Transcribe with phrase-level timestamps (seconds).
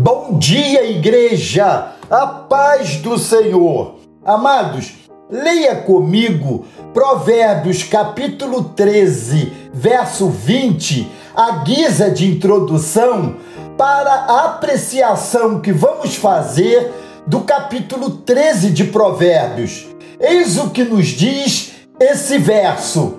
[0.00, 1.88] Bom dia, igreja!
[2.08, 3.96] A paz do Senhor!
[4.24, 4.92] Amados,
[5.28, 13.38] leia comigo Provérbios capítulo 13, verso 20, a guisa de introdução
[13.76, 16.92] para a apreciação que vamos fazer
[17.26, 19.88] do capítulo 13 de Provérbios.
[20.20, 23.18] Eis o que nos diz esse verso: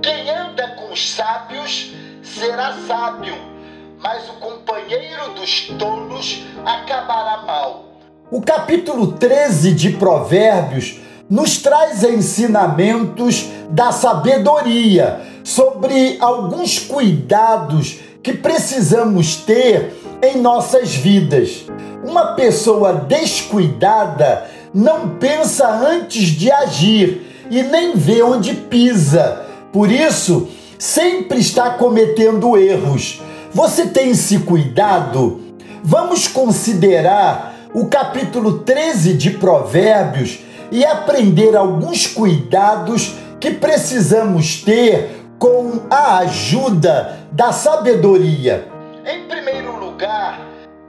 [0.00, 1.92] Quem anda com os sábios
[2.22, 3.55] será sábio
[4.02, 7.84] mas o companheiro dos tolos acabará mal.
[8.30, 19.36] O capítulo 13 de Provérbios nos traz ensinamentos da sabedoria sobre alguns cuidados que precisamos
[19.36, 21.66] ter em nossas vidas.
[22.04, 29.44] Uma pessoa descuidada não pensa antes de agir e nem vê onde pisa.
[29.72, 33.20] Por isso, sempre está cometendo erros.
[33.56, 35.40] Você tem se cuidado?
[35.82, 40.40] Vamos considerar o capítulo 13 de Provérbios
[40.70, 48.68] e aprender alguns cuidados que precisamos ter com a ajuda da sabedoria.
[49.06, 50.38] Em primeiro lugar,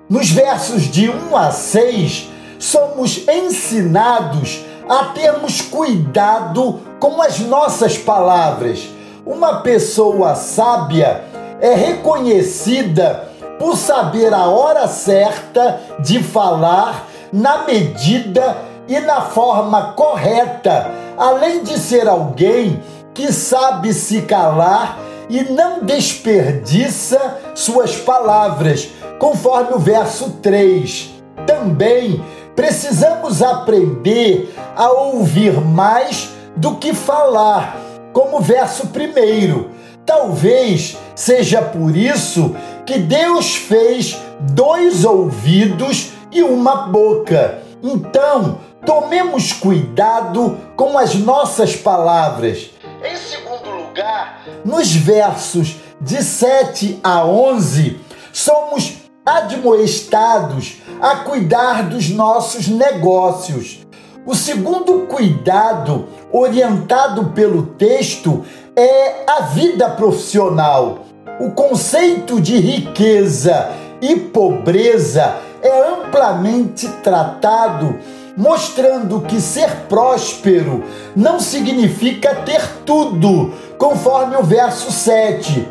[0.09, 2.27] nos versos de 1 a 6,
[2.59, 8.89] somos ensinados a termos cuidado com as nossas palavras.
[9.25, 11.23] Uma pessoa sábia
[11.61, 20.91] é reconhecida por saber a hora certa de falar, na medida e na forma correta,
[21.17, 22.81] além de ser alguém
[23.13, 31.09] que sabe se calar e não desperdiça suas palavras, conforme o verso 3.
[31.45, 32.23] Também
[32.55, 37.77] precisamos aprender a ouvir mais do que falar,
[38.13, 42.55] como o verso 1 Talvez seja por isso
[42.85, 44.17] que Deus fez
[44.53, 47.61] dois ouvidos e uma boca.
[47.83, 52.69] Então, tomemos cuidado com as nossas palavras.
[53.03, 57.99] Em segundo lugar, nos versos de 7 a 11,
[58.31, 58.93] somos
[59.25, 63.85] admoestados a cuidar dos nossos negócios.
[64.25, 68.45] O segundo cuidado orientado pelo texto
[68.77, 70.99] é a vida profissional.
[71.39, 77.97] O conceito de riqueza e pobreza é amplamente tratado,
[78.37, 80.83] mostrando que ser próspero
[81.15, 85.67] não significa ter tudo, conforme o verso 7.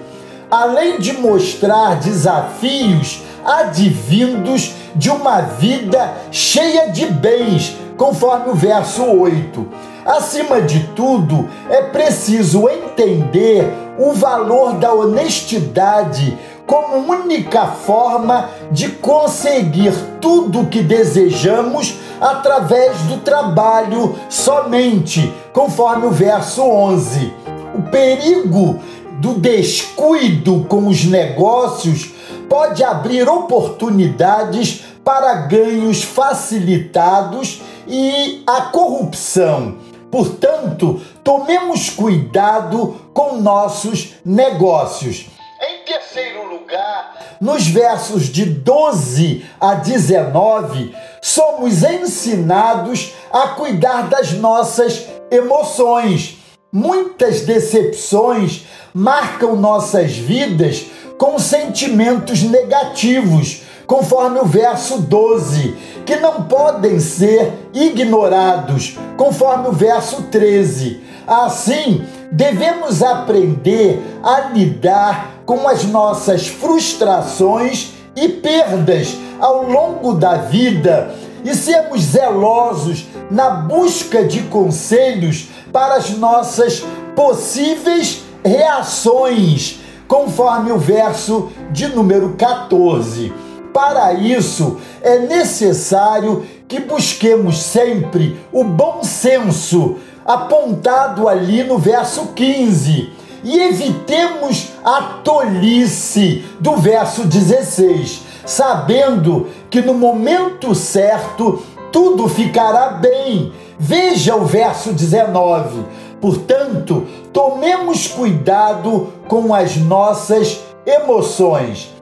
[0.51, 9.67] Além de mostrar desafios advindos de uma vida cheia de bens, conforme o verso 8.
[10.05, 16.37] Acima de tudo, é preciso entender o valor da honestidade
[16.67, 26.11] como única forma de conseguir tudo o que desejamos através do trabalho somente, conforme o
[26.11, 27.33] verso 11.
[27.75, 28.81] O perigo
[29.21, 32.11] do descuido com os negócios
[32.49, 39.79] pode abrir oportunidades para ganhos facilitados e a corrupção.
[40.11, 45.27] Portanto, tomemos cuidado com nossos negócios.
[45.63, 55.07] Em terceiro lugar, nos versos de 12 a 19, somos ensinados a cuidar das nossas
[55.31, 56.39] emoções.
[56.73, 65.75] Muitas decepções marcam nossas vidas com sentimentos negativos, conforme o verso 12,
[66.05, 71.01] que não podem ser ignorados, conforme o verso 13.
[71.27, 81.15] Assim, devemos aprender a lidar com as nossas frustrações e perdas ao longo da vida
[81.45, 91.51] e sermos zelosos na busca de conselhos para as nossas possíveis reações, conforme o verso
[91.73, 93.46] de número 14.
[93.77, 103.13] Para isso, é necessário que busquemos sempre o bom senso apontado ali no verso 15
[103.45, 111.63] e evitemos a tolice do verso 16, sabendo que no momento certo
[111.93, 113.53] tudo ficará bem.
[113.79, 115.85] Veja o verso 19.
[116.19, 121.95] Portanto, tomemos cuidado com as nossas emoções.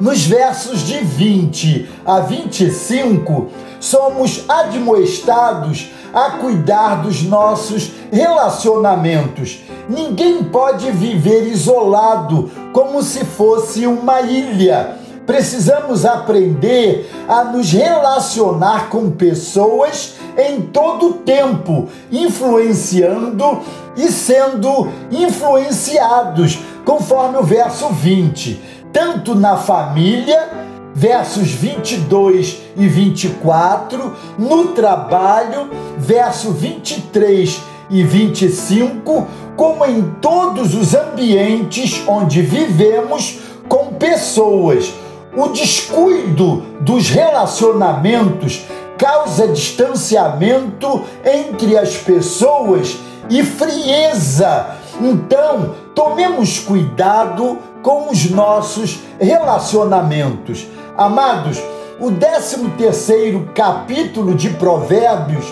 [0.00, 3.48] Nos versos de 20 a 25,
[3.80, 9.60] somos admoestados a cuidar dos nossos relacionamentos.
[9.88, 14.96] Ninguém pode viver isolado como se fosse uma ilha.
[15.26, 23.60] Precisamos aprender a nos relacionar com pessoas em todo o tempo, influenciando
[23.96, 30.50] e sendo influenciados, conforme o verso 20, tanto na família,
[30.92, 42.02] versos 22 e 24, no trabalho, verso 23 e 25, como em todos os ambientes
[42.08, 44.92] onde vivemos com pessoas.
[45.36, 48.64] O descuido dos relacionamentos
[48.98, 52.98] causa distanciamento entre as pessoas
[53.30, 54.76] e frieza.
[55.00, 60.66] Então, tomemos cuidado com os nossos relacionamentos.
[60.96, 61.58] Amados,
[62.00, 65.44] o 13 terceiro capítulo de Provérbios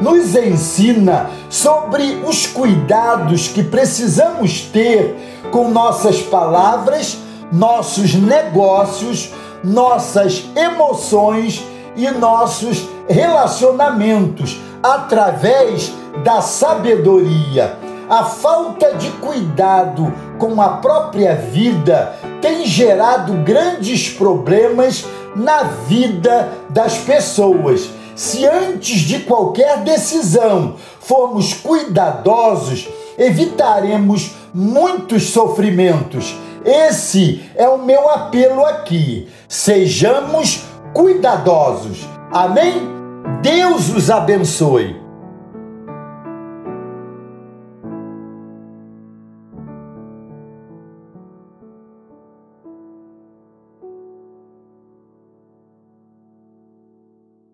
[0.00, 5.16] nos ensina sobre os cuidados que precisamos ter
[5.50, 7.18] com nossas palavras,
[7.52, 9.32] nossos negócios,
[9.62, 11.64] nossas emoções
[11.96, 15.92] e nossos relacionamentos através
[16.24, 17.83] da sabedoria.
[18.08, 25.04] A falta de cuidado com a própria vida tem gerado grandes problemas
[25.34, 27.88] na vida das pessoas.
[28.14, 36.36] Se antes de qualquer decisão formos cuidadosos, evitaremos muitos sofrimentos.
[36.64, 39.28] Esse é o meu apelo aqui.
[39.48, 42.06] Sejamos cuidadosos.
[42.30, 42.88] Amém?
[43.42, 45.03] Deus os abençoe.